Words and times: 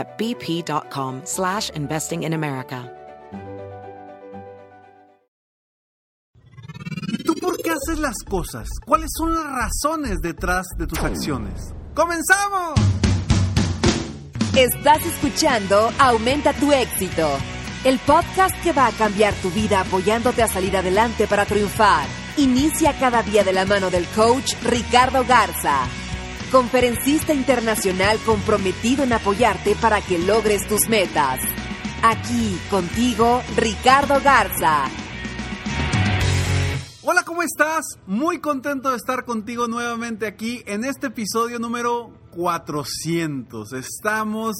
at 0.00 0.18
bp.com 0.18 1.20
slash 1.24 1.70
investing 1.74 2.24
in 2.24 2.32
America. 2.32 2.90
¿Y 7.12 7.22
tú 7.22 7.34
por 7.40 7.56
qué 7.62 7.70
haces 7.70 7.98
las 7.98 8.16
cosas? 8.28 8.68
¿Cuáles 8.86 9.10
son 9.16 9.34
las 9.34 9.44
razones 9.44 10.18
detrás 10.22 10.66
de 10.78 10.86
tus 10.86 10.98
acciones? 11.00 11.74
¡Comenzamos! 11.94 12.78
Estás 14.56 15.04
escuchando 15.06 15.92
Aumenta 15.98 16.52
tu 16.52 16.72
éxito, 16.72 17.28
el 17.84 17.98
podcast 18.00 18.54
que 18.62 18.72
va 18.72 18.88
a 18.88 18.92
cambiar 18.92 19.32
tu 19.34 19.50
vida 19.50 19.80
apoyándote 19.80 20.42
a 20.42 20.48
salir 20.48 20.76
adelante 20.76 21.26
para 21.26 21.46
triunfar. 21.46 22.06
Inicia 22.36 22.98
cada 22.98 23.22
día 23.22 23.44
de 23.44 23.52
la 23.52 23.64
mano 23.64 23.90
del 23.90 24.06
coach 24.08 24.54
Ricardo 24.64 25.24
Garza, 25.24 25.86
conferencista 26.50 27.32
internacional 27.32 28.18
comprometido 28.26 29.04
en 29.04 29.12
apoyarte 29.12 29.74
para 29.76 30.00
que 30.00 30.18
logres 30.18 30.66
tus 30.68 30.88
metas. 30.88 31.40
Aquí 32.02 32.58
contigo, 32.70 33.42
Ricardo 33.56 34.20
Garza. 34.22 34.84
Hola, 37.02 37.22
¿cómo 37.24 37.42
estás? 37.42 37.84
Muy 38.06 38.40
contento 38.40 38.90
de 38.90 38.96
estar 38.96 39.24
contigo 39.24 39.68
nuevamente 39.68 40.26
aquí 40.26 40.62
en 40.66 40.84
este 40.84 41.06
episodio 41.08 41.58
número 41.58 42.12
400. 42.32 43.72
Estamos 43.72 44.56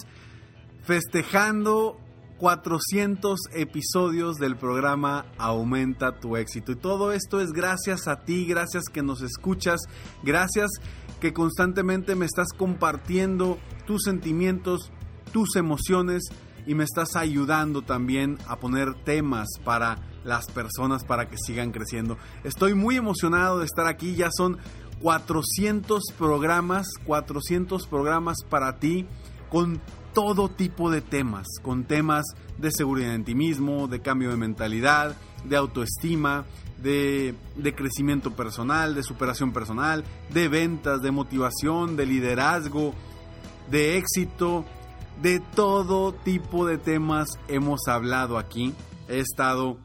festejando 0.83 1.99
400 2.39 3.39
episodios 3.53 4.37
del 4.37 4.57
programa 4.57 5.27
Aumenta 5.37 6.19
tu 6.19 6.37
éxito. 6.37 6.73
Y 6.73 6.77
todo 6.77 7.13
esto 7.13 7.41
es 7.41 7.53
gracias 7.53 8.09
a 8.09 8.25
ti, 8.25 8.47
gracias 8.47 8.85
que 8.91 9.03
nos 9.03 9.21
escuchas, 9.21 9.81
gracias 10.23 10.71
que 11.21 11.33
constantemente 11.33 12.17
me 12.17 12.27
estás 12.27 12.49
compartiendo 12.57 13.59
tus 13.87 14.03
sentimientos, 14.03 14.91
tus 15.33 15.57
emociones 15.57 16.25
y 16.67 16.75
me 16.75 16.85
estás 16.85 17.17
ayudando 17.17 17.83
también 17.83 18.39
a 18.47 18.57
poner 18.57 18.95
temas 19.05 19.49
para 19.65 19.99
las 20.25 20.47
personas 20.47 21.05
para 21.05 21.29
que 21.29 21.37
sigan 21.39 21.73
creciendo. 21.73 22.19
Estoy 22.45 22.75
muy 22.75 22.97
emocionado 22.97 23.59
de 23.59 23.67
estar 23.67 23.87
aquí, 23.87 24.15
ya 24.15 24.31
son 24.31 24.59
400 25.01 26.03
programas, 26.19 26.89
400 27.07 27.87
programas 27.87 28.39
para 28.49 28.79
ti 28.79 29.07
con 29.49 29.81
todo 30.13 30.49
tipo 30.49 30.91
de 30.91 31.01
temas, 31.01 31.47
con 31.63 31.85
temas 31.85 32.25
de 32.59 32.71
seguridad 32.71 33.15
en 33.15 33.25
ti 33.25 33.35
mismo, 33.35 33.89
de 33.89 34.01
cambio 34.01 34.31
de 34.31 34.37
mentalidad, 34.37 35.17
de 35.45 35.57
autoestima, 35.57 36.45
de, 36.83 37.35
de, 37.57 37.75
crecimiento 37.75 38.33
personal, 38.33 38.95
de 38.95 39.03
superación 39.03 39.53
personal, 39.53 40.05
de 40.31 40.49
ventas, 40.49 41.03
de 41.03 41.11
motivación, 41.11 41.97
de 41.97 42.07
liderazgo, 42.07 42.95
de 43.71 43.97
éxito, 43.97 44.65
de 45.23 45.41
todo 45.55 46.13
tipo 46.13 46.67
de 46.67 46.79
temas 46.79 47.29
hemos 47.49 47.87
hablado 47.89 48.39
aquí. 48.39 48.75
He 49.09 49.19
estado 49.19 49.79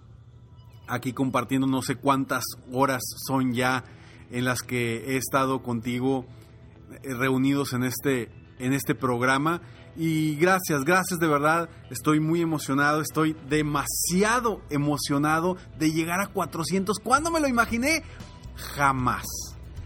aquí 0.87 1.13
compartiendo 1.13 1.67
no 1.67 1.81
sé 1.81 1.95
cuántas 1.95 2.43
horas 2.71 3.01
son 3.27 3.53
ya 3.53 3.83
en 4.31 4.45
las 4.45 4.61
que 4.61 5.13
he 5.13 5.17
estado 5.17 5.61
contigo 5.61 6.25
eh, 7.03 7.13
reunidos 7.13 7.73
en 7.73 7.83
este, 7.83 8.29
en 8.59 8.73
este 8.73 8.95
programa. 8.95 9.61
Y 9.97 10.35
gracias, 10.35 10.83
gracias 10.83 11.19
de 11.19 11.27
verdad. 11.27 11.69
Estoy 11.89 12.19
muy 12.19 12.41
emocionado, 12.41 13.01
estoy 13.01 13.35
demasiado 13.47 14.61
emocionado 14.69 15.57
de 15.77 15.91
llegar 15.91 16.19
a 16.19 16.27
400. 16.27 16.99
¿Cuándo 16.99 17.31
me 17.31 17.39
lo 17.39 17.47
imaginé? 17.47 18.03
Jamás. 18.55 19.25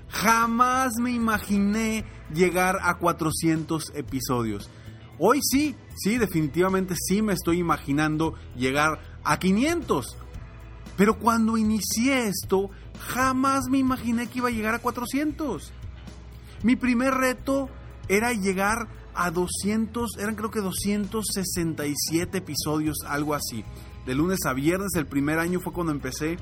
Jamás 0.10 0.94
me 1.00 1.12
imaginé 1.12 2.06
llegar 2.34 2.80
a 2.82 2.98
400 2.98 3.92
episodios. 3.94 4.70
Hoy 5.20 5.40
sí, 5.44 5.76
sí, 5.96 6.18
definitivamente 6.18 6.96
sí 6.98 7.22
me 7.22 7.34
estoy 7.34 7.60
imaginando 7.60 8.34
llegar 8.56 9.00
a 9.24 9.38
500. 9.38 10.18
Pero 10.98 11.20
cuando 11.20 11.58
inicié 11.58 12.28
esto, 12.28 12.72
jamás 13.00 13.66
me 13.70 13.78
imaginé 13.78 14.28
que 14.28 14.40
iba 14.40 14.48
a 14.48 14.52
llegar 14.52 14.74
a 14.74 14.80
400. 14.80 15.72
Mi 16.64 16.76
primer 16.76 17.14
reto 17.14 17.70
era 18.10 18.34
llegar 18.34 18.88
a 19.14 19.32
200, 19.32 20.18
eran 20.18 20.36
creo 20.36 20.52
que 20.52 20.60
267 20.60 22.38
episodios, 22.38 22.98
algo 23.08 23.36
así. 23.36 23.64
De 24.06 24.16
lunes 24.16 24.40
a 24.46 24.54
viernes, 24.54 24.90
el 24.96 25.06
primer 25.06 25.40
año 25.40 25.60
fue 25.60 25.72
cuando 25.72 25.94
empecé 25.94 26.38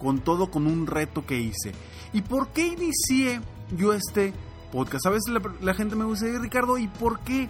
con 0.00 0.20
todo, 0.20 0.50
con 0.50 0.66
un 0.66 0.86
reto 0.86 1.24
que 1.24 1.40
hice. 1.40 1.72
¿Y 2.12 2.22
por 2.22 2.48
qué 2.48 2.66
inicié 2.66 3.40
yo 3.76 3.92
este 3.92 4.34
podcast? 4.72 5.06
A 5.06 5.10
veces 5.10 5.32
la, 5.32 5.40
la 5.60 5.74
gente 5.74 5.94
me 5.94 6.04
dice, 6.04 6.38
Ricardo, 6.38 6.76
¿y 6.76 6.88
por 6.88 7.20
qué? 7.20 7.48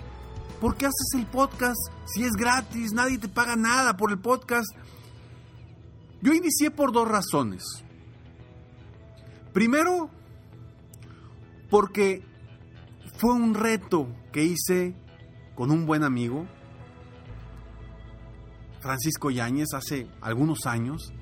¿Por 0.61 0.77
qué 0.77 0.87
haces 0.87 1.15
el 1.15 1.27
podcast 1.27 1.81
si 2.05 2.23
es 2.23 2.33
gratis? 2.33 2.93
Nadie 2.93 3.19
te 3.19 3.29
paga 3.29 3.57
nada 3.57 3.97
por 3.97 4.13
el 4.13 4.19
podcast. 4.19 4.69
Yo 6.21 6.33
inicié 6.33 6.71
por 6.71 6.93
dos 6.93 7.09
razones. 7.09 7.65
Primero, 9.53 10.09
porque 11.69 12.23
fue 13.23 13.35
un 13.35 13.55
reto 13.55 14.09
que 14.33 14.43
hice 14.43 14.97
con 15.55 15.71
un 15.71 15.87
buen 15.87 16.03
amigo, 16.03 16.45
Francisco 18.81 19.31
Yáñez, 19.31 19.75
hace 19.75 20.09
algunos 20.21 20.67
años. 20.67 21.13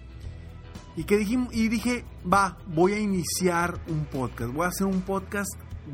Y, 0.97 1.05
que 1.05 1.21
y 1.21 1.69
dije, 1.69 2.07
va, 2.25 2.57
voy 2.69 2.95
a 2.95 2.99
iniciar 2.99 3.79
un 3.87 4.07
podcast. 4.07 4.51
Voy 4.51 4.65
a 4.65 4.69
hacer 4.69 4.87
un 4.87 5.03
podcast 5.03 5.51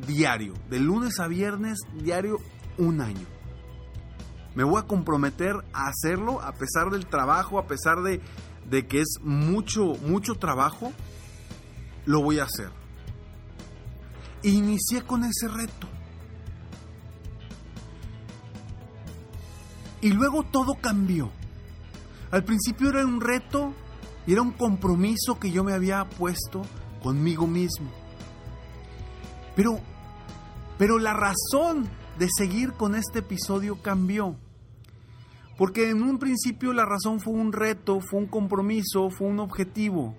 diario, 0.07 0.55
de 0.71 0.79
lunes 0.79 1.19
a 1.19 1.27
viernes, 1.27 1.81
diario, 2.01 2.39
un 2.79 3.01
año. 3.01 3.27
Me 4.55 4.63
voy 4.63 4.81
a 4.81 4.87
comprometer 4.87 5.57
a 5.73 5.89
hacerlo 5.89 6.41
a 6.41 6.53
pesar 6.53 6.91
del 6.91 7.07
trabajo, 7.07 7.59
a 7.59 7.67
pesar 7.67 8.03
de, 8.03 8.21
de 8.71 8.87
que 8.87 9.01
es 9.01 9.19
mucho, 9.23 9.95
mucho 10.07 10.37
trabajo, 10.37 10.93
lo 12.05 12.23
voy 12.23 12.39
a 12.39 12.45
hacer. 12.45 12.71
Inicié 14.45 15.03
con 15.03 15.25
ese 15.25 15.49
reto. 15.49 15.96
Y 20.07 20.13
luego 20.13 20.45
todo 20.45 20.77
cambió. 20.81 21.33
Al 22.31 22.45
principio 22.45 22.91
era 22.91 23.05
un 23.05 23.21
reto 23.21 23.75
era 24.29 24.41
un 24.41 24.53
compromiso 24.53 25.41
que 25.41 25.51
yo 25.51 25.65
me 25.65 25.73
había 25.73 26.05
puesto 26.09 26.63
conmigo 27.03 27.49
mismo. 27.49 27.91
Pero, 29.57 29.81
pero 30.79 31.01
la 31.01 31.13
razón 31.13 31.89
de 32.21 32.29
seguir 32.39 32.75
con 32.75 32.95
este 32.95 33.19
episodio 33.19 33.83
cambió. 33.83 34.37
Porque 35.59 35.91
en 35.91 36.05
un 36.05 36.21
principio 36.21 36.73
la 36.73 36.85
razón 36.85 37.19
fue 37.19 37.33
un 37.33 37.53
reto, 37.53 37.99
fue 38.01 38.21
un 38.21 38.27
compromiso, 38.27 39.11
fue 39.11 39.27
un 39.27 39.41
objetivo. 39.41 40.15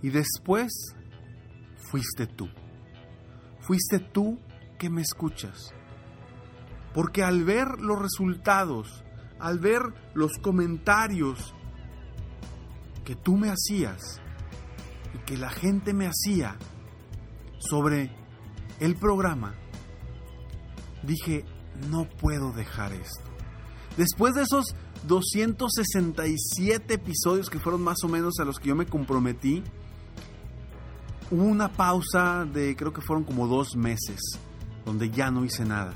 Y 0.00 0.08
después 0.08 0.72
fuiste 1.90 2.26
tú. 2.26 2.48
Fuiste 3.60 3.98
tú 3.98 4.38
que 4.78 4.88
me 4.88 5.02
escuchas. 5.02 5.74
Porque 6.94 7.22
al 7.22 7.44
ver 7.44 7.80
los 7.80 8.00
resultados, 8.00 9.04
al 9.38 9.58
ver 9.58 9.82
los 10.14 10.38
comentarios 10.40 11.54
que 13.04 13.16
tú 13.16 13.36
me 13.36 13.50
hacías 13.50 14.20
y 15.14 15.18
que 15.26 15.36
la 15.36 15.50
gente 15.50 15.92
me 15.92 16.06
hacía 16.06 16.56
sobre 17.58 18.10
el 18.80 18.96
programa, 18.96 19.54
dije, 21.02 21.44
no 21.90 22.08
puedo 22.08 22.52
dejar 22.52 22.92
esto. 22.92 23.24
Después 23.96 24.34
de 24.34 24.42
esos 24.42 24.74
267 25.06 26.94
episodios 26.94 27.50
que 27.50 27.58
fueron 27.58 27.82
más 27.82 28.02
o 28.04 28.08
menos 28.08 28.38
a 28.40 28.44
los 28.44 28.58
que 28.58 28.68
yo 28.68 28.76
me 28.76 28.86
comprometí. 28.86 29.62
Hubo 31.30 31.44
una 31.44 31.72
pausa 31.72 32.44
de 32.44 32.74
creo 32.76 32.92
que 32.92 33.00
fueron 33.00 33.24
como 33.24 33.46
dos 33.46 33.76
meses 33.76 34.20
donde 34.84 35.10
ya 35.10 35.30
no 35.30 35.44
hice 35.44 35.64
nada. 35.64 35.94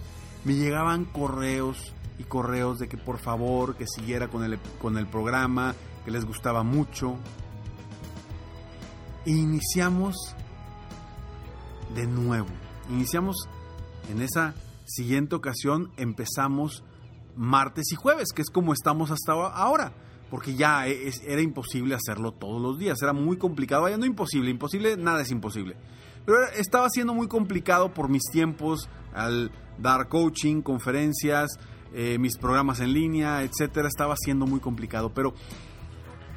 Me 0.48 0.54
llegaban 0.54 1.04
correos 1.04 1.92
y 2.18 2.24
correos 2.24 2.78
de 2.78 2.88
que 2.88 2.96
por 2.96 3.18
favor 3.18 3.76
que 3.76 3.86
siguiera 3.86 4.28
con 4.28 4.44
el, 4.44 4.58
con 4.80 4.96
el 4.96 5.06
programa, 5.06 5.74
que 6.06 6.10
les 6.10 6.24
gustaba 6.24 6.62
mucho. 6.62 7.16
E 9.26 9.30
iniciamos 9.30 10.16
de 11.94 12.06
nuevo. 12.06 12.48
Iniciamos 12.88 13.46
en 14.10 14.22
esa 14.22 14.54
siguiente 14.86 15.34
ocasión, 15.34 15.90
empezamos 15.98 16.82
martes 17.36 17.92
y 17.92 17.96
jueves, 17.96 18.28
que 18.34 18.40
es 18.40 18.48
como 18.48 18.72
estamos 18.72 19.10
hasta 19.10 19.32
ahora, 19.32 19.92
porque 20.30 20.54
ya 20.54 20.88
e, 20.88 21.12
era 21.26 21.42
imposible 21.42 21.94
hacerlo 21.94 22.32
todos 22.32 22.62
los 22.62 22.78
días, 22.78 23.02
era 23.02 23.12
muy 23.12 23.36
complicado, 23.36 23.86
ya 23.86 23.98
no 23.98 24.06
imposible, 24.06 24.50
imposible, 24.50 24.96
nada 24.96 25.20
es 25.20 25.30
imposible. 25.30 25.76
Pero 26.24 26.38
estaba 26.56 26.88
siendo 26.88 27.12
muy 27.12 27.28
complicado 27.28 27.92
por 27.92 28.08
mis 28.08 28.22
tiempos 28.32 28.88
al 29.12 29.50
dar 29.78 30.08
coaching, 30.08 30.62
conferencias, 30.62 31.58
eh, 31.92 32.18
mis 32.18 32.36
programas 32.36 32.80
en 32.80 32.92
línea, 32.92 33.42
etcétera, 33.42 33.88
estaba 33.88 34.14
siendo 34.16 34.46
muy 34.46 34.60
complicado, 34.60 35.12
pero 35.14 35.34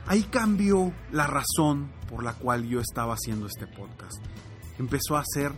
ahí 0.07 0.23
cambió 0.23 0.93
la 1.11 1.27
razón 1.27 1.91
por 2.09 2.23
la 2.23 2.33
cual 2.33 2.67
yo 2.67 2.79
estaba 2.79 3.15
haciendo 3.15 3.47
este 3.47 3.67
podcast. 3.67 4.23
Empezó 4.79 5.17
a 5.17 5.23
ser 5.25 5.51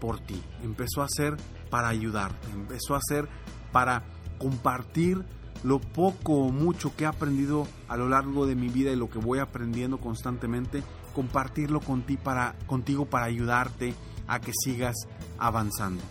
por 0.00 0.20
ti, 0.20 0.42
empezó 0.62 1.02
a 1.02 1.08
ser 1.08 1.36
para 1.70 1.88
ayudarte, 1.88 2.50
empezó 2.52 2.94
a 2.94 3.00
ser 3.00 3.28
para 3.72 4.04
compartir 4.38 5.24
lo 5.62 5.78
poco 5.78 6.34
o 6.34 6.50
mucho 6.50 6.94
que 6.96 7.04
he 7.04 7.06
aprendido 7.06 7.66
a 7.88 7.96
lo 7.96 8.08
largo 8.08 8.46
de 8.46 8.54
mi 8.54 8.68
vida 8.68 8.90
y 8.90 8.96
lo 8.96 9.10
que 9.10 9.18
voy 9.18 9.38
aprendiendo 9.38 9.98
constantemente, 9.98 10.82
compartirlo 11.14 11.80
para, 12.22 12.56
contigo 12.66 13.06
para 13.06 13.26
ayudarte 13.26 13.94
a 14.26 14.40
que 14.40 14.52
sigas 14.64 14.96
avanzando. 15.38 16.02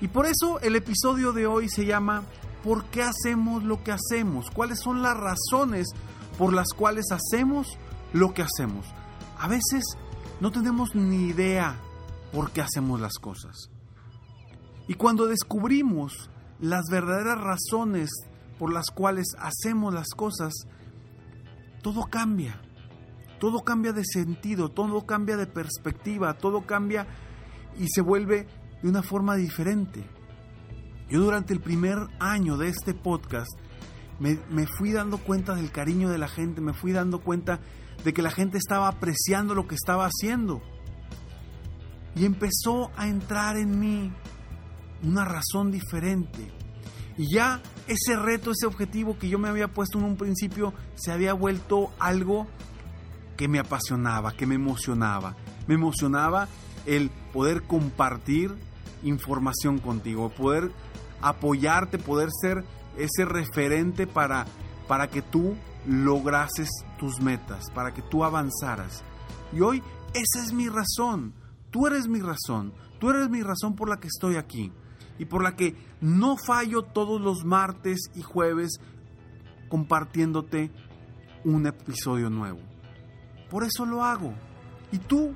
Y 0.00 0.08
por 0.08 0.26
eso 0.26 0.60
el 0.60 0.76
episodio 0.76 1.32
de 1.32 1.46
hoy 1.46 1.68
se 1.68 1.84
llama 1.84 2.22
¿Por 2.62 2.84
qué 2.86 3.02
hacemos 3.02 3.64
lo 3.64 3.82
que 3.82 3.92
hacemos? 3.92 4.50
¿Cuáles 4.50 4.80
son 4.80 5.02
las 5.02 5.16
razones 5.16 5.88
por 6.38 6.52
las 6.52 6.68
cuales 6.68 7.06
hacemos 7.10 7.78
lo 8.12 8.32
que 8.32 8.42
hacemos? 8.42 8.86
A 9.38 9.48
veces 9.48 9.84
no 10.40 10.52
tenemos 10.52 10.94
ni 10.94 11.28
idea 11.28 11.76
por 12.32 12.52
qué 12.52 12.60
hacemos 12.60 13.00
las 13.00 13.14
cosas. 13.14 13.70
Y 14.86 14.94
cuando 14.94 15.26
descubrimos 15.26 16.30
las 16.60 16.84
verdaderas 16.90 17.38
razones 17.40 18.10
por 18.58 18.72
las 18.72 18.90
cuales 18.90 19.26
hacemos 19.38 19.94
las 19.94 20.08
cosas, 20.10 20.52
todo 21.82 22.06
cambia. 22.10 22.60
Todo 23.38 23.60
cambia 23.64 23.92
de 23.92 24.04
sentido, 24.04 24.70
todo 24.70 25.06
cambia 25.06 25.36
de 25.36 25.46
perspectiva, 25.46 26.34
todo 26.34 26.66
cambia 26.66 27.06
y 27.78 27.86
se 27.88 28.00
vuelve 28.00 28.48
de 28.82 28.88
una 28.88 29.02
forma 29.02 29.36
diferente. 29.36 30.04
Yo 31.08 31.20
durante 31.20 31.52
el 31.52 31.60
primer 31.60 31.98
año 32.20 32.56
de 32.56 32.68
este 32.68 32.94
podcast 32.94 33.50
me, 34.20 34.38
me, 34.50 34.66
fui 34.66 34.92
dando 34.92 35.18
cuenta 35.18 35.54
del 35.54 35.70
cariño 35.70 36.10
de 36.10 36.18
la 36.18 36.28
gente, 36.28 36.60
me 36.60 36.74
fui 36.74 36.92
dando 36.92 37.20
cuenta 37.20 37.60
de 38.04 38.12
que 38.12 38.22
la 38.22 38.30
gente 38.30 38.58
estaba 38.58 38.88
apreciando 38.88 39.54
lo 39.54 39.66
que 39.66 39.74
estaba 39.74 40.06
haciendo. 40.06 40.60
Y 42.14 42.24
empezó 42.24 42.90
a 42.96 43.08
entrar 43.08 43.56
en 43.56 43.78
mí 43.78 44.12
una 45.02 45.24
razón 45.24 45.70
diferente. 45.70 46.50
Y 47.16 47.34
ya 47.34 47.60
ese 47.86 48.16
reto, 48.16 48.52
ese 48.52 48.66
objetivo 48.66 49.18
que 49.18 49.28
yo 49.28 49.38
me 49.38 49.48
había 49.48 49.68
puesto 49.68 49.98
en 49.98 50.04
un 50.04 50.16
principio, 50.16 50.72
se 50.94 51.10
había 51.12 51.32
vuelto 51.32 51.90
algo 51.98 52.46
que 53.36 53.48
me 53.48 53.58
apasionaba, 53.58 54.32
que 54.32 54.46
me 54.46 54.54
emocionaba. 54.54 55.36
Me 55.66 55.74
emocionaba 55.74 56.48
el 56.86 57.10
poder 57.32 57.62
compartir 57.62 58.54
información 59.02 59.78
contigo, 59.78 60.30
poder 60.30 60.70
apoyarte, 61.20 61.98
poder 61.98 62.30
ser 62.30 62.64
ese 62.96 63.24
referente 63.24 64.06
para, 64.06 64.46
para 64.86 65.08
que 65.08 65.22
tú 65.22 65.56
lograses 65.86 66.68
tus 66.98 67.20
metas, 67.20 67.64
para 67.74 67.92
que 67.92 68.02
tú 68.02 68.24
avanzaras. 68.24 69.02
Y 69.52 69.60
hoy 69.60 69.82
esa 70.14 70.44
es 70.44 70.52
mi 70.52 70.68
razón, 70.68 71.32
tú 71.70 71.86
eres 71.86 72.08
mi 72.08 72.20
razón, 72.20 72.72
tú 72.98 73.10
eres 73.10 73.28
mi 73.28 73.42
razón 73.42 73.74
por 73.74 73.88
la 73.88 73.98
que 73.98 74.08
estoy 74.08 74.36
aquí 74.36 74.72
y 75.18 75.24
por 75.24 75.42
la 75.42 75.56
que 75.56 75.74
no 76.00 76.36
fallo 76.36 76.82
todos 76.82 77.20
los 77.20 77.44
martes 77.44 78.10
y 78.14 78.22
jueves 78.22 78.80
compartiéndote 79.68 80.70
un 81.44 81.66
episodio 81.66 82.30
nuevo. 82.30 82.60
Por 83.50 83.64
eso 83.64 83.86
lo 83.86 84.04
hago. 84.04 84.34
¿Y 84.92 84.98
tú? 84.98 85.34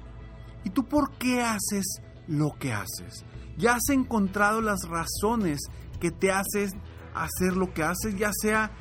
¿Y 0.64 0.70
tú 0.70 0.84
por 0.84 1.12
qué 1.12 1.42
haces 1.42 2.00
lo 2.28 2.52
que 2.58 2.72
haces? 2.72 3.24
¿Ya 3.62 3.76
has 3.76 3.90
encontrado 3.90 4.60
las 4.60 4.80
razones 4.88 5.60
que 6.00 6.10
te 6.10 6.32
hacen 6.32 6.68
hacer 7.14 7.56
lo 7.56 7.72
que 7.72 7.84
haces? 7.84 8.16
Ya 8.18 8.32
sea 8.32 8.72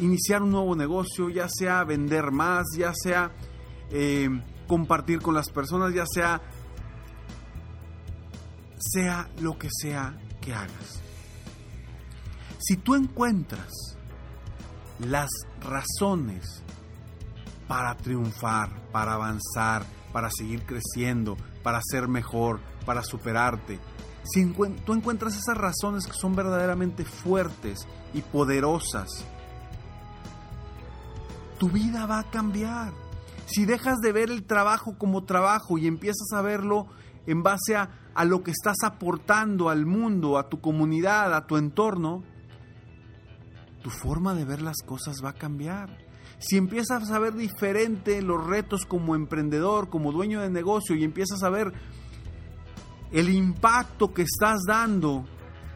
iniciar 0.00 0.42
un 0.42 0.50
nuevo 0.50 0.74
negocio, 0.74 1.30
ya 1.30 1.48
sea 1.48 1.84
vender 1.84 2.32
más, 2.32 2.66
ya 2.76 2.92
sea 3.00 3.30
eh, 3.90 4.28
compartir 4.66 5.20
con 5.20 5.34
las 5.34 5.50
personas, 5.50 5.94
ya 5.94 6.04
sea 6.12 6.42
sea 8.80 9.30
lo 9.40 9.56
que 9.56 9.68
sea 9.70 10.18
que 10.40 10.52
hagas. 10.52 11.00
Si 12.58 12.76
tú 12.78 12.96
encuentras 12.96 13.70
las 14.98 15.30
razones 15.60 16.64
para 17.68 17.96
triunfar, 17.96 18.90
para 18.90 19.14
avanzar, 19.14 19.86
para 20.12 20.28
seguir 20.28 20.66
creciendo, 20.66 21.36
para 21.62 21.80
ser 21.88 22.08
mejor, 22.08 22.58
para 22.82 23.02
superarte, 23.02 23.78
si 24.24 24.44
tú 24.84 24.92
encuentras 24.92 25.36
esas 25.36 25.56
razones 25.56 26.06
que 26.06 26.12
son 26.12 26.36
verdaderamente 26.36 27.04
fuertes 27.04 27.86
y 28.14 28.22
poderosas, 28.22 29.24
tu 31.58 31.68
vida 31.68 32.06
va 32.06 32.20
a 32.20 32.30
cambiar. 32.30 32.92
Si 33.46 33.64
dejas 33.64 33.98
de 34.00 34.12
ver 34.12 34.30
el 34.30 34.44
trabajo 34.44 34.96
como 34.96 35.24
trabajo 35.24 35.76
y 35.76 35.86
empiezas 35.86 36.32
a 36.34 36.42
verlo 36.42 36.86
en 37.26 37.42
base 37.42 37.76
a, 37.76 37.90
a 38.14 38.24
lo 38.24 38.42
que 38.42 38.52
estás 38.52 38.76
aportando 38.84 39.68
al 39.68 39.86
mundo, 39.86 40.38
a 40.38 40.48
tu 40.48 40.60
comunidad, 40.60 41.34
a 41.34 41.46
tu 41.46 41.56
entorno, 41.56 42.22
tu 43.82 43.90
forma 43.90 44.34
de 44.34 44.44
ver 44.44 44.62
las 44.62 44.78
cosas 44.86 45.16
va 45.24 45.30
a 45.30 45.34
cambiar. 45.34 45.98
Si 46.38 46.56
empiezas 46.56 47.10
a 47.10 47.18
ver 47.18 47.34
diferente 47.34 48.22
los 48.22 48.44
retos 48.44 48.86
como 48.86 49.14
emprendedor, 49.14 49.90
como 49.90 50.12
dueño 50.12 50.40
de 50.40 50.50
negocio 50.50 50.96
y 50.96 51.04
empiezas 51.04 51.42
a 51.42 51.50
ver 51.50 51.72
el 53.12 53.28
impacto 53.28 54.12
que 54.12 54.22
estás 54.22 54.62
dando 54.66 55.26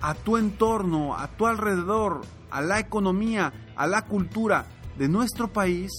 a 0.00 0.14
tu 0.14 0.36
entorno, 0.36 1.16
a 1.16 1.28
tu 1.28 1.46
alrededor, 1.46 2.22
a 2.50 2.60
la 2.60 2.78
economía, 2.78 3.52
a 3.76 3.86
la 3.86 4.02
cultura 4.02 4.66
de 4.96 5.08
nuestro 5.08 5.52
país, 5.52 5.90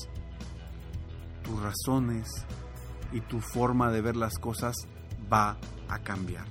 tus 1.43 1.61
razones 1.61 2.27
y 3.11 3.21
tu 3.21 3.39
forma 3.39 3.91
de 3.91 4.01
ver 4.01 4.15
las 4.15 4.37
cosas 4.37 4.75
va 5.31 5.57
a 5.87 5.99
cambiar. 5.99 6.45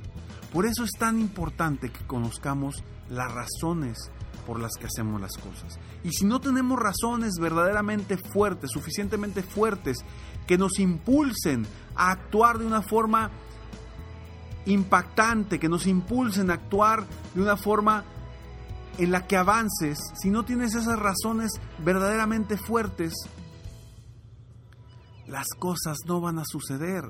Por 0.52 0.66
eso 0.66 0.84
es 0.84 0.92
tan 0.98 1.20
importante 1.20 1.90
que 1.90 2.06
conozcamos 2.06 2.82
las 3.08 3.32
razones 3.32 4.10
por 4.46 4.60
las 4.60 4.72
que 4.78 4.86
hacemos 4.86 5.20
las 5.20 5.36
cosas. 5.36 5.78
Y 6.04 6.12
si 6.12 6.24
no 6.24 6.40
tenemos 6.40 6.78
razones 6.78 7.34
verdaderamente 7.40 8.16
fuertes, 8.16 8.70
suficientemente 8.72 9.42
fuertes, 9.42 9.98
que 10.46 10.56
nos 10.56 10.78
impulsen 10.78 11.66
a 11.96 12.12
actuar 12.12 12.58
de 12.58 12.66
una 12.66 12.82
forma 12.82 13.30
impactante, 14.66 15.58
que 15.58 15.68
nos 15.68 15.86
impulsen 15.86 16.50
a 16.50 16.54
actuar 16.54 17.06
de 17.34 17.42
una 17.42 17.56
forma 17.56 18.04
en 18.98 19.10
la 19.10 19.26
que 19.26 19.36
avances, 19.36 19.98
si 20.20 20.30
no 20.30 20.44
tienes 20.44 20.74
esas 20.74 20.98
razones 20.98 21.52
verdaderamente 21.84 22.56
fuertes, 22.56 23.14
las 25.26 25.46
cosas 25.58 25.98
no 26.06 26.20
van 26.20 26.38
a 26.38 26.44
suceder. 26.44 27.04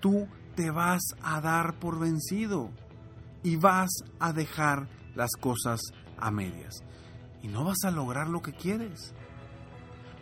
Tú 0.00 0.28
te 0.54 0.70
vas 0.70 1.02
a 1.22 1.40
dar 1.40 1.74
por 1.78 1.98
vencido 1.98 2.70
y 3.42 3.56
vas 3.56 3.90
a 4.20 4.32
dejar 4.32 4.88
las 5.14 5.30
cosas 5.40 5.80
a 6.18 6.30
medias. 6.30 6.82
Y 7.42 7.48
no 7.48 7.64
vas 7.64 7.84
a 7.84 7.90
lograr 7.90 8.28
lo 8.28 8.42
que 8.42 8.52
quieres. 8.52 9.14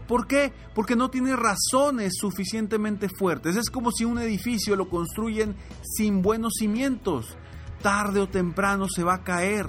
¿Por 0.07 0.27
qué? 0.27 0.53
Porque 0.75 0.97
no 0.97 1.11
tienes 1.11 1.37
razones 1.37 2.15
suficientemente 2.19 3.09
fuertes. 3.09 3.57
Es 3.57 3.71
como 3.71 3.91
si 3.91 4.05
un 4.05 4.19
edificio 4.19 4.77
lo 4.77 4.89
construyen 4.89 5.57
sin 5.83 6.23
buenos 6.23 6.55
cimientos. 6.59 7.37
Tarde 7.83 8.21
o 8.21 8.29
temprano 8.29 8.89
se 8.89 9.05
va 9.05 9.15
a 9.15 9.25
caer. 9.25 9.67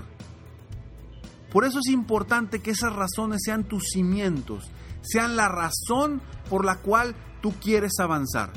Por 1.54 1.66
eso 1.66 1.80
es 1.80 1.92
importante 1.94 2.62
que 2.62 2.72
esas 2.72 2.94
razones 2.94 3.42
sean 3.46 3.63
tus 3.63 3.84
cimientos, 3.94 4.72
sean 5.04 5.36
la 5.36 5.50
razón 5.50 6.20
por 6.50 6.66
la 6.66 6.78
cual 6.78 7.16
tú 7.42 7.54
quieres 7.62 8.00
avanzar. 8.00 8.52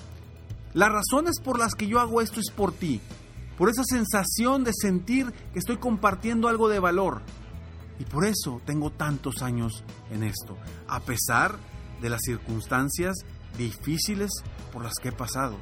Las 0.73 0.90
razones 0.90 1.38
por 1.45 1.59
las 1.59 1.75
que 1.75 1.88
yo 1.88 2.00
hago 2.00 2.23
esto 2.23 2.40
es 2.40 2.50
por 2.50 2.73
ti, 2.73 3.02
por 3.59 3.68
esa 3.68 3.85
sensación 3.85 4.64
de 4.64 4.73
sentir 4.73 5.30
que 5.52 5.59
estoy 5.59 5.76
compartiendo 5.76 6.49
algo 6.49 6.71
de 6.71 6.78
valor. 6.78 7.21
Y 7.98 8.04
por 8.04 8.26
eso 8.26 8.60
tengo 8.64 8.90
tantos 8.90 9.42
años 9.42 9.84
en 10.10 10.22
esto, 10.22 10.56
a 10.86 11.00
pesar 11.00 11.58
de 12.00 12.10
las 12.10 12.20
circunstancias 12.22 13.16
difíciles 13.56 14.30
por 14.72 14.84
las 14.84 14.94
que 15.00 15.08
he 15.08 15.12
pasado. 15.12 15.56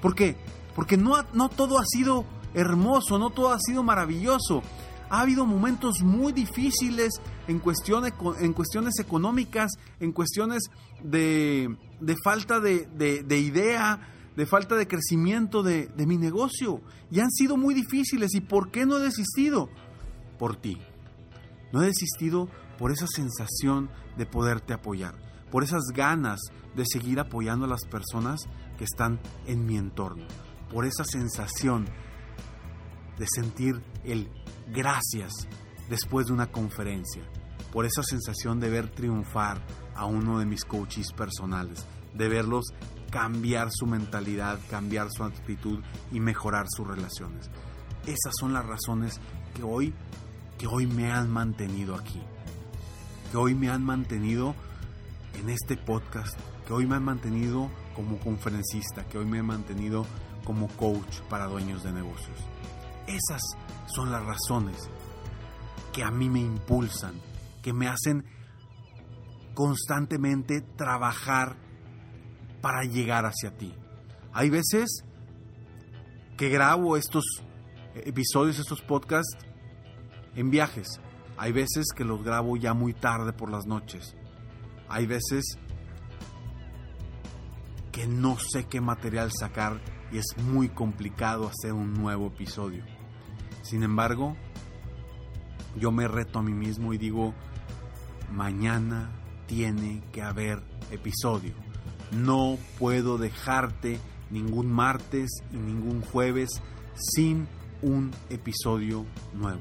¿Por 0.00 0.14
qué? 0.14 0.36
Porque 0.74 0.96
no, 0.96 1.22
no 1.32 1.48
todo 1.48 1.78
ha 1.78 1.84
sido 1.84 2.24
hermoso, 2.54 3.18
no 3.18 3.30
todo 3.30 3.52
ha 3.52 3.58
sido 3.60 3.82
maravilloso. 3.82 4.62
Ha 5.08 5.20
habido 5.20 5.46
momentos 5.46 6.02
muy 6.02 6.32
difíciles 6.32 7.20
en, 7.46 7.60
cuestiones, 7.60 8.12
en 8.40 8.52
cuestiones 8.52 8.98
económicas, 8.98 9.72
en 10.00 10.12
cuestiones 10.12 10.64
de, 11.02 11.76
falta 12.24 12.58
de, 12.58 12.86
de, 12.96 13.38
idea, 13.38 14.00
de 14.34 14.46
falta 14.46 14.74
de 14.74 14.88
crecimiento 14.88 15.62
de, 15.62 15.86
de 15.86 16.06
mi 16.06 16.16
negocio. 16.16 16.80
Y 17.10 17.20
han 17.20 17.30
sido 17.30 17.56
muy 17.56 17.74
difíciles. 17.74 18.34
¿Y 18.34 18.40
por 18.40 18.70
qué 18.70 18.84
no 18.84 18.98
he 18.98 19.02
desistido? 19.02 19.68
Por 20.38 20.56
ti. 20.56 20.78
No 21.72 21.82
he 21.82 21.86
desistido 21.86 22.48
por 22.78 22.92
esa 22.92 23.06
sensación 23.06 23.90
de 24.16 24.26
poderte 24.26 24.72
apoyar, 24.72 25.14
por 25.50 25.62
esas 25.62 25.84
ganas 25.94 26.40
de 26.74 26.84
seguir 26.86 27.20
apoyando 27.20 27.66
a 27.66 27.68
las 27.68 27.84
personas 27.86 28.40
que 28.78 28.84
están 28.84 29.20
en 29.46 29.66
mi 29.66 29.76
entorno, 29.76 30.26
por 30.72 30.84
esa 30.84 31.04
sensación 31.04 31.86
de 33.18 33.26
sentir 33.34 33.82
el 34.04 34.28
gracias 34.72 35.32
después 35.88 36.26
de 36.26 36.32
una 36.32 36.50
conferencia, 36.50 37.22
por 37.72 37.86
esa 37.86 38.02
sensación 38.02 38.60
de 38.60 38.70
ver 38.70 38.90
triunfar 38.90 39.60
a 39.94 40.04
uno 40.04 40.38
de 40.38 40.46
mis 40.46 40.64
coaches 40.64 41.12
personales, 41.12 41.86
de 42.14 42.28
verlos 42.28 42.66
cambiar 43.10 43.68
su 43.70 43.86
mentalidad, 43.86 44.58
cambiar 44.68 45.08
su 45.10 45.24
actitud 45.24 45.82
y 46.12 46.20
mejorar 46.20 46.66
sus 46.68 46.86
relaciones. 46.86 47.50
Esas 48.02 48.34
son 48.38 48.52
las 48.52 48.66
razones 48.66 49.20
que 49.54 49.62
hoy, 49.62 49.94
que 50.58 50.66
hoy 50.66 50.86
me 50.86 51.12
han 51.12 51.30
mantenido 51.30 51.94
aquí, 51.94 52.22
que 53.30 53.36
hoy 53.36 53.54
me 53.54 53.68
han 53.68 53.84
mantenido 53.84 54.54
en 55.34 55.50
este 55.50 55.76
podcast, 55.76 56.38
que 56.66 56.72
hoy 56.72 56.86
me 56.86 56.96
han 56.96 57.04
mantenido 57.04 57.70
como 57.94 58.18
conferencista, 58.18 59.04
que 59.04 59.18
hoy 59.18 59.26
me 59.26 59.38
han 59.38 59.46
mantenido 59.46 60.06
como 60.44 60.68
coach 60.68 61.20
para 61.28 61.46
dueños 61.46 61.82
de 61.82 61.92
negocios. 61.92 62.38
Esas 63.06 63.42
son 63.86 64.10
las 64.10 64.24
razones 64.24 64.88
que 65.92 66.02
a 66.02 66.10
mí 66.10 66.28
me 66.28 66.40
impulsan, 66.40 67.14
que 67.62 67.72
me 67.72 67.88
hacen 67.88 68.24
constantemente 69.54 70.60
trabajar 70.60 71.56
para 72.60 72.84
llegar 72.84 73.24
hacia 73.24 73.56
ti. 73.56 73.74
Hay 74.32 74.50
veces 74.50 75.04
que 76.36 76.48
grabo 76.48 76.96
estos 76.96 77.24
episodios, 77.94 78.58
estos 78.58 78.82
podcasts 78.82 79.38
en 80.36 80.50
viajes. 80.50 81.00
Hay 81.36 81.52
veces 81.52 81.86
que 81.94 82.04
los 82.04 82.22
grabo 82.22 82.56
ya 82.56 82.74
muy 82.74 82.94
tarde 82.94 83.32
por 83.32 83.50
las 83.50 83.66
noches. 83.66 84.14
Hay 84.88 85.06
veces 85.06 85.58
que 87.92 88.06
no 88.06 88.38
sé 88.38 88.66
qué 88.66 88.80
material 88.80 89.32
sacar 89.32 89.80
y 90.12 90.18
es 90.18 90.26
muy 90.38 90.68
complicado 90.68 91.48
hacer 91.48 91.72
un 91.72 91.94
nuevo 91.94 92.28
episodio. 92.28 92.84
Sin 93.62 93.82
embargo, 93.82 94.36
yo 95.78 95.90
me 95.90 96.06
reto 96.06 96.38
a 96.38 96.42
mí 96.42 96.52
mismo 96.52 96.92
y 96.92 96.98
digo, 96.98 97.34
mañana 98.30 99.10
tiene 99.46 100.02
que 100.12 100.22
haber 100.22 100.62
episodio. 100.90 101.54
No 102.12 102.58
puedo 102.78 103.18
dejarte 103.18 103.98
ningún 104.30 104.70
martes 104.70 105.30
y 105.52 105.56
ningún 105.56 106.02
jueves 106.02 106.50
sin 106.94 107.48
un 107.82 108.10
episodio 108.30 109.04
nuevo. 109.34 109.60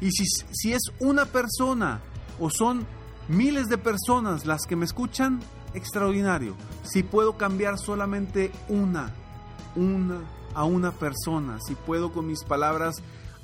Y 0.00 0.10
si, 0.12 0.24
si, 0.52 0.72
es 0.72 0.82
una 1.00 1.26
persona 1.26 2.00
o 2.38 2.50
son 2.50 2.86
miles 3.28 3.68
de 3.68 3.78
personas 3.78 4.46
las 4.46 4.66
que 4.66 4.76
me 4.76 4.84
escuchan, 4.84 5.40
extraordinario. 5.74 6.54
Si 6.82 7.02
puedo 7.02 7.36
cambiar 7.36 7.78
solamente 7.78 8.50
una, 8.68 9.12
una 9.74 10.20
a 10.54 10.64
una 10.64 10.92
persona, 10.92 11.58
si 11.66 11.74
puedo 11.74 12.12
con 12.12 12.26
mis 12.26 12.42
palabras 12.44 12.96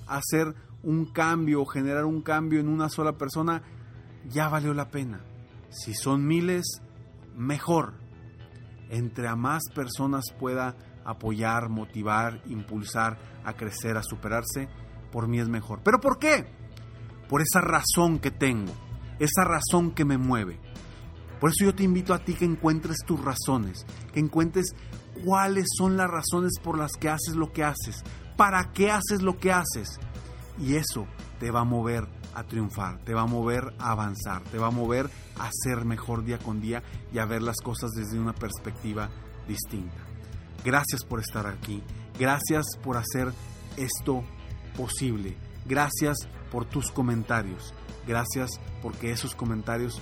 hacer 0.06 0.54
un 0.82 1.06
cambio 1.06 1.62
o 1.62 1.66
generar 1.66 2.04
un 2.04 2.22
cambio 2.22 2.60
en 2.60 2.68
una 2.68 2.88
sola 2.88 3.12
persona, 3.12 3.62
ya 4.28 4.48
valió 4.48 4.74
la 4.74 4.90
pena. 4.90 5.20
Si 5.70 5.94
son 5.94 6.26
miles, 6.26 6.82
mejor. 7.36 7.94
Entre 8.90 9.26
a 9.26 9.36
más 9.36 9.62
personas 9.74 10.24
pueda 10.38 10.76
apoyar, 11.04 11.68
motivar, 11.68 12.42
impulsar 12.46 13.18
a 13.44 13.54
crecer, 13.54 13.96
a 13.96 14.02
superarse, 14.02 14.68
por 15.12 15.28
mí 15.28 15.38
es 15.38 15.48
mejor. 15.48 15.80
¿Pero 15.84 16.00
por 16.00 16.18
qué? 16.18 16.46
Por 17.28 17.42
esa 17.42 17.60
razón 17.60 18.18
que 18.18 18.30
tengo, 18.30 18.72
esa 19.18 19.44
razón 19.44 19.92
que 19.92 20.04
me 20.04 20.18
mueve. 20.18 20.58
Por 21.38 21.50
eso 21.50 21.64
yo 21.64 21.74
te 21.74 21.82
invito 21.82 22.14
a 22.14 22.20
ti 22.20 22.34
que 22.34 22.44
encuentres 22.44 22.98
tus 23.06 23.20
razones, 23.20 23.84
que 24.12 24.20
encuentres 24.20 24.74
cuáles 25.24 25.66
son 25.76 25.96
las 25.96 26.10
razones 26.10 26.52
por 26.62 26.78
las 26.78 26.92
que 26.92 27.08
haces 27.08 27.34
lo 27.34 27.52
que 27.52 27.64
haces, 27.64 28.02
para 28.36 28.72
qué 28.72 28.90
haces 28.90 29.22
lo 29.22 29.38
que 29.38 29.52
haces. 29.52 29.98
Y 30.58 30.76
eso 30.76 31.06
te 31.38 31.50
va 31.50 31.60
a 31.60 31.64
mover 31.64 32.06
a 32.34 32.44
triunfar, 32.44 32.98
te 33.04 33.14
va 33.14 33.22
a 33.22 33.26
mover 33.26 33.74
a 33.78 33.90
avanzar, 33.90 34.42
te 34.44 34.58
va 34.58 34.68
a 34.68 34.70
mover 34.70 35.10
a 35.38 35.50
ser 35.52 35.84
mejor 35.84 36.24
día 36.24 36.38
con 36.38 36.60
día 36.60 36.82
y 37.12 37.18
a 37.18 37.26
ver 37.26 37.42
las 37.42 37.56
cosas 37.56 37.90
desde 37.90 38.18
una 38.18 38.32
perspectiva 38.32 39.10
distinta. 39.48 39.98
Gracias 40.64 41.04
por 41.04 41.20
estar 41.20 41.46
aquí, 41.46 41.82
gracias 42.18 42.64
por 42.82 42.96
hacer 42.96 43.32
esto 43.76 44.22
posible, 44.76 45.36
gracias 45.66 46.16
por 46.50 46.64
tus 46.64 46.90
comentarios, 46.90 47.74
gracias 48.06 48.50
porque 48.82 49.10
esos 49.10 49.34
comentarios 49.34 50.00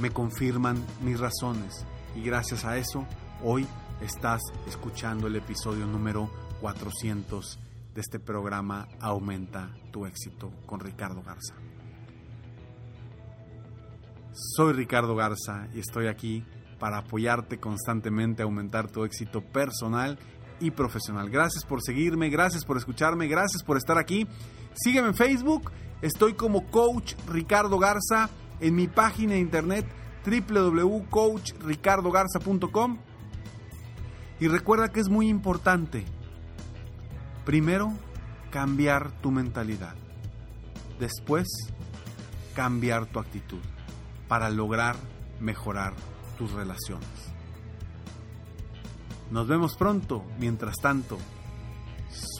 me 0.00 0.10
confirman 0.10 0.84
mis 1.02 1.20
razones. 1.20 1.84
Y 2.16 2.22
gracias 2.22 2.64
a 2.64 2.76
eso 2.76 3.06
hoy 3.42 3.66
estás 4.00 4.40
escuchando 4.66 5.26
el 5.26 5.36
episodio 5.36 5.86
número 5.86 6.30
400 6.60 7.58
de 7.94 8.00
este 8.00 8.18
programa 8.18 8.88
Aumenta 9.00 9.70
tu 9.92 10.06
éxito 10.06 10.52
con 10.66 10.80
Ricardo 10.80 11.22
Garza. 11.22 11.54
Soy 14.32 14.72
Ricardo 14.72 15.16
Garza 15.16 15.68
y 15.74 15.80
estoy 15.80 16.06
aquí 16.06 16.44
para 16.78 16.98
apoyarte 16.98 17.58
constantemente 17.58 18.42
a 18.42 18.46
aumentar 18.46 18.88
tu 18.88 19.04
éxito 19.04 19.42
personal 19.42 20.18
y 20.60 20.70
profesional. 20.70 21.30
Gracias 21.30 21.64
por 21.64 21.82
seguirme, 21.82 22.28
gracias 22.28 22.64
por 22.64 22.76
escucharme, 22.76 23.26
gracias 23.26 23.62
por 23.62 23.76
estar 23.76 23.98
aquí. 23.98 24.26
Sígueme 24.74 25.08
en 25.08 25.14
Facebook, 25.14 25.70
estoy 26.02 26.34
como 26.34 26.70
Coach 26.70 27.14
Ricardo 27.26 27.78
Garza 27.78 28.28
en 28.60 28.74
mi 28.74 28.86
página 28.86 29.34
de 29.34 29.40
internet 29.40 29.86
www.coachricardogarza.com 30.24 32.98
y 34.38 34.48
recuerda 34.48 34.90
que 34.90 35.00
es 35.00 35.08
muy 35.08 35.28
importante, 35.28 36.04
primero, 37.44 37.92
cambiar 38.50 39.10
tu 39.20 39.30
mentalidad, 39.30 39.94
después, 40.98 41.46
cambiar 42.54 43.06
tu 43.06 43.18
actitud 43.18 43.60
para 44.28 44.50
lograr 44.50 44.96
mejorar 45.40 45.94
tus 46.38 46.52
relaciones. 46.52 47.30
Nos 49.30 49.46
vemos 49.46 49.76
pronto, 49.76 50.24
mientras 50.38 50.76
tanto. 50.76 51.18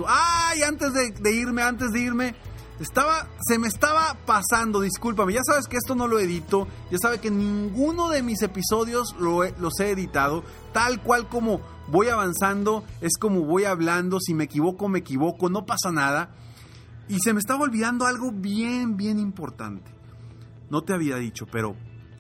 ¡Ay! 0.07 0.63
Antes 0.63 0.93
de, 0.93 1.33
irme, 1.33 1.63
antes 1.63 1.91
de 1.93 2.01
irme, 2.01 2.35
estaba, 2.81 3.29
se 3.47 3.59
me 3.59 3.69
estaba 3.69 4.17
pasando, 4.27 4.81
discúlpame. 4.81 5.33
Ya 5.33 5.43
sabes 5.45 5.67
que 5.67 5.77
esto 5.77 5.95
no 5.95 6.09
lo 6.09 6.19
edito. 6.19 6.67
Ya 6.91 6.99
sabes 6.99 7.21
que 7.21 7.31
ninguno 7.31 8.09
de 8.09 8.23
mis 8.23 8.43
episodios 8.43 9.15
lo 9.19 9.45
los 9.59 9.79
he 9.81 9.91
editado. 9.91 10.43
Tal 10.73 11.03
cual 11.03 11.29
como 11.29 11.61
voy 11.89 12.09
avanzando, 12.09 12.85
es 13.01 13.17
como 13.19 13.45
voy 13.45 13.65
hablando. 13.65 14.19
Si 14.21 14.35
me 14.35 14.45
equivoco, 14.45 14.89
me 14.89 15.01
equivoco. 15.01 15.49
No 15.49 15.67
pasa 15.67 15.93
nada. 15.93 16.31
Y 17.09 17.19
se 17.21 17.33
me 17.33 17.41
estaba 17.41 17.63
olvidando 17.63 18.07
algo 18.07 18.33
bien, 18.33 18.97
bien 18.97 19.19
importante. 19.19 19.91
No 20.71 20.83
te 20.83 20.93
había 20.93 21.17
dicho, 21.17 21.47
pero 21.47 21.75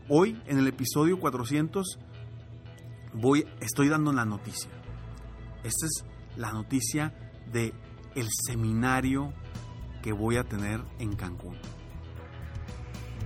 hoy 0.09 0.41
en 0.47 0.59
el 0.59 0.67
episodio 0.67 1.21
400 1.21 1.99
voy, 3.13 3.47
estoy 3.61 3.89
dando 3.89 4.13
la 4.13 4.25
noticia. 4.25 4.71
Esta 5.63 5.87
es 5.87 6.05
la 6.37 6.53
noticia 6.53 7.15
de 7.51 7.75
el 8.15 8.29
seminario 8.47 9.33
que 10.03 10.13
voy 10.13 10.37
a 10.37 10.45
tener 10.45 10.83
en 10.99 11.15
Cancún. 11.15 11.57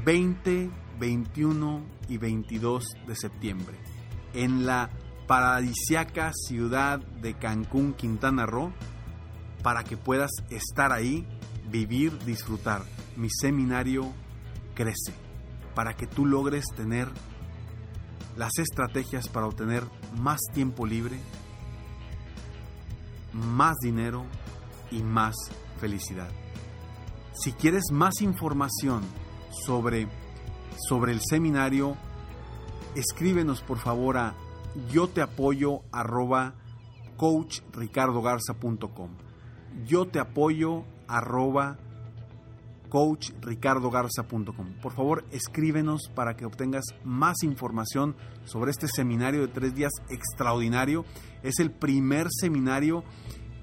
20, 0.05 0.71
21 0.99 1.83
y 2.09 2.19
22 2.19 2.85
de 3.07 3.17
septiembre 3.17 3.79
en 4.35 4.67
la 4.67 4.91
paradisiaca 5.27 6.33
ciudad 6.35 6.99
de 6.99 7.35
Cancún, 7.35 7.95
Quintana 7.95 8.45
Roo, 8.45 8.73
para 9.63 9.85
que 9.85 9.97
puedas 9.97 10.31
estar 10.51 10.93
ahí, 10.93 11.27
vivir, 11.71 12.19
disfrutar. 12.25 12.83
Mi 13.17 13.29
seminario 13.31 14.13
crece, 14.75 15.15
para 15.75 15.95
que 15.95 16.07
tú 16.07 16.27
logres 16.27 16.67
tener 16.77 17.09
las 18.37 18.59
estrategias 18.59 19.29
para 19.29 19.47
obtener 19.47 19.85
más 20.17 20.41
tiempo 20.53 20.87
libre, 20.87 21.19
más 23.33 23.77
dinero 23.83 24.25
y 24.91 25.03
más 25.03 25.35
felicidad. 25.81 26.29
Si 27.33 27.53
quieres 27.53 27.91
más 27.91 28.21
información 28.21 29.03
sobre, 29.67 30.09
sobre 30.89 31.13
el 31.13 31.21
seminario, 31.21 31.97
escríbenos 32.95 33.61
por 33.63 33.79
favor 33.79 34.17
a 34.19 34.35
yo 34.93 35.09
te 35.09 35.23
apoyo 35.23 35.83
arroba 35.93 36.55
coachricardogarza.com. 37.17 39.11
Yo 39.87 40.07
te 40.07 40.19
apoyo 40.21 40.85
arroba 41.07 41.79
coachricardogarza.com. 42.95 44.75
Por 44.81 44.93
favor, 44.93 45.25
escríbenos 45.33 46.03
para 46.15 46.37
que 46.37 46.45
obtengas 46.45 46.85
más 47.03 47.43
información 47.43 48.15
sobre 48.45 48.71
este 48.71 48.87
seminario 48.87 49.41
de 49.41 49.49
tres 49.49 49.75
días 49.75 49.91
extraordinario. 50.11 51.05
Es 51.43 51.59
el 51.59 51.73
primer 51.73 52.29
seminario 52.31 53.03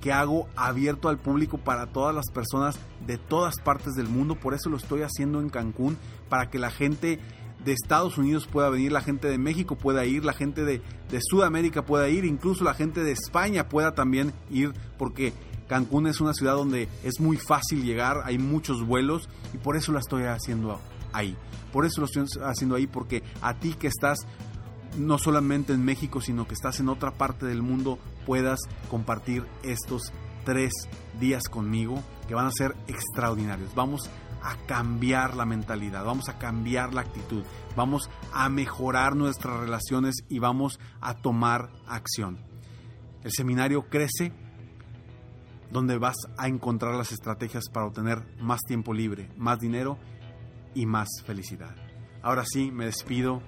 que 0.01 0.11
hago 0.11 0.49
abierto 0.57 1.07
al 1.07 1.17
público 1.17 1.59
para 1.59 1.93
todas 1.93 2.13
las 2.13 2.29
personas 2.33 2.77
de 3.07 3.17
todas 3.17 3.55
partes 3.61 3.93
del 3.93 4.09
mundo. 4.09 4.35
Por 4.35 4.53
eso 4.53 4.69
lo 4.69 4.75
estoy 4.75 5.03
haciendo 5.03 5.39
en 5.39 5.47
Cancún, 5.47 5.97
para 6.27 6.49
que 6.49 6.59
la 6.59 6.69
gente 6.69 7.21
de 7.63 7.71
Estados 7.71 8.17
Unidos 8.17 8.49
pueda 8.51 8.69
venir, 8.69 8.91
la 8.91 8.99
gente 8.99 9.29
de 9.29 9.37
México 9.37 9.77
pueda 9.77 10.03
ir, 10.05 10.25
la 10.25 10.33
gente 10.33 10.65
de, 10.65 10.81
de 11.09 11.19
Sudamérica 11.21 11.85
pueda 11.85 12.09
ir, 12.09 12.25
incluso 12.25 12.65
la 12.65 12.73
gente 12.73 13.01
de 13.01 13.13
España 13.13 13.69
pueda 13.69 13.93
también 13.93 14.33
ir, 14.49 14.73
porque 14.97 15.31
Cancún 15.71 16.05
es 16.05 16.19
una 16.19 16.33
ciudad 16.33 16.55
donde 16.55 16.89
es 17.01 17.21
muy 17.21 17.37
fácil 17.37 17.85
llegar, 17.85 18.23
hay 18.25 18.37
muchos 18.37 18.85
vuelos 18.85 19.29
y 19.53 19.57
por 19.57 19.77
eso 19.77 19.93
la 19.93 19.99
estoy 19.99 20.23
haciendo 20.23 20.81
ahí. 21.13 21.37
Por 21.71 21.85
eso 21.85 22.01
lo 22.01 22.07
estoy 22.07 22.25
haciendo 22.43 22.75
ahí, 22.75 22.87
porque 22.87 23.23
a 23.41 23.53
ti 23.53 23.75
que 23.75 23.87
estás 23.87 24.17
no 24.97 25.17
solamente 25.17 25.71
en 25.71 25.85
México, 25.85 26.19
sino 26.19 26.45
que 26.45 26.55
estás 26.55 26.81
en 26.81 26.89
otra 26.89 27.11
parte 27.11 27.45
del 27.45 27.61
mundo, 27.61 27.99
puedas 28.25 28.59
compartir 28.89 29.45
estos 29.63 30.11
tres 30.43 30.73
días 31.21 31.43
conmigo 31.43 32.03
que 32.27 32.35
van 32.35 32.47
a 32.47 32.51
ser 32.51 32.75
extraordinarios. 32.89 33.73
Vamos 33.73 34.09
a 34.43 34.57
cambiar 34.67 35.37
la 35.37 35.45
mentalidad, 35.45 36.03
vamos 36.03 36.27
a 36.27 36.37
cambiar 36.37 36.93
la 36.93 36.99
actitud, 36.99 37.43
vamos 37.77 38.09
a 38.33 38.49
mejorar 38.49 39.15
nuestras 39.15 39.57
relaciones 39.57 40.15
y 40.27 40.39
vamos 40.39 40.81
a 40.99 41.13
tomar 41.13 41.69
acción. 41.87 42.39
El 43.23 43.31
seminario 43.31 43.87
crece 43.87 44.33
donde 45.71 45.97
vas 45.97 46.15
a 46.37 46.47
encontrar 46.47 46.95
las 46.95 47.11
estrategias 47.11 47.69
para 47.69 47.87
obtener 47.87 48.23
más 48.39 48.61
tiempo 48.61 48.93
libre, 48.93 49.29
más 49.37 49.59
dinero 49.59 49.97
y 50.75 50.85
más 50.85 51.07
felicidad. 51.25 51.75
Ahora 52.21 52.43
sí, 52.45 52.71
me 52.71 52.85
despido 52.85 53.41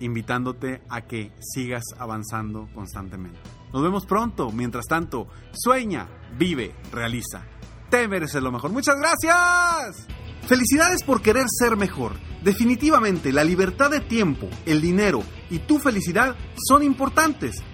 invitándote 0.00 0.82
a 0.88 1.02
que 1.02 1.32
sigas 1.40 1.84
avanzando 1.98 2.68
constantemente. 2.74 3.38
Nos 3.72 3.82
vemos 3.82 4.06
pronto. 4.06 4.50
Mientras 4.50 4.86
tanto, 4.86 5.28
sueña, 5.52 6.08
vive, 6.36 6.74
realiza. 6.92 7.44
Te 7.88 8.08
mereces 8.08 8.42
lo 8.42 8.50
mejor. 8.50 8.72
Muchas 8.72 8.96
gracias. 8.96 10.06
Felicidades 10.46 11.02
por 11.04 11.22
querer 11.22 11.46
ser 11.48 11.76
mejor. 11.76 12.12
Definitivamente, 12.42 13.32
la 13.32 13.44
libertad 13.44 13.90
de 13.90 14.00
tiempo, 14.00 14.48
el 14.66 14.80
dinero 14.80 15.22
y 15.50 15.60
tu 15.60 15.78
felicidad 15.78 16.34
son 16.56 16.82
importantes. 16.82 17.62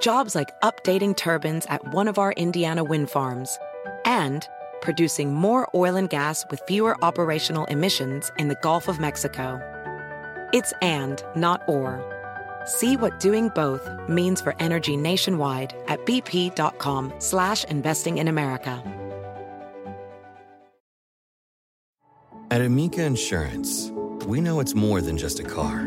Jobs 0.00 0.34
like 0.34 0.58
updating 0.60 1.16
turbines 1.16 1.66
at 1.66 1.92
one 1.92 2.08
of 2.08 2.18
our 2.18 2.32
Indiana 2.32 2.84
wind 2.84 3.10
farms 3.10 3.58
and 4.04 4.46
producing 4.80 5.34
more 5.34 5.68
oil 5.74 5.96
and 5.96 6.08
gas 6.08 6.44
with 6.50 6.62
fewer 6.68 6.96
operational 7.02 7.64
emissions 7.66 8.30
in 8.38 8.48
the 8.48 8.56
Gulf 8.62 8.86
of 8.86 9.00
Mexico. 9.00 9.60
It's 10.52 10.72
and, 10.82 11.22
not 11.34 11.62
or. 11.68 12.00
See 12.64 12.96
what 12.96 13.18
doing 13.18 13.48
both 13.54 13.88
means 14.08 14.40
for 14.40 14.54
energy 14.60 14.96
nationwide 14.96 15.74
at 15.88 16.04
bp.com 16.06 17.12
slash 17.18 17.64
investing 17.64 18.18
in 18.18 18.28
America. 18.28 18.82
At 22.50 22.62
Amica 22.62 23.02
Insurance, 23.02 23.90
we 24.26 24.40
know 24.40 24.60
it's 24.60 24.74
more 24.74 25.00
than 25.00 25.18
just 25.18 25.38
a 25.40 25.44
car. 25.44 25.86